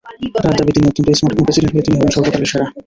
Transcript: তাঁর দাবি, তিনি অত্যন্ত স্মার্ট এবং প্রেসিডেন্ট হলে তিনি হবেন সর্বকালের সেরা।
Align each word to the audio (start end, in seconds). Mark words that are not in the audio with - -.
তাঁর 0.35 0.53
দাবি, 0.59 0.71
তিনি 0.75 0.85
অত্যন্ত 0.89 1.09
স্মার্ট 1.19 1.33
এবং 1.35 1.43
প্রেসিডেন্ট 1.47 1.71
হলে 1.73 1.85
তিনি 1.85 1.95
হবেন 1.97 2.13
সর্বকালের 2.15 2.49
সেরা। 2.51 2.65